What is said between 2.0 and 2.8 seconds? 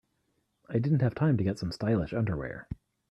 underwear.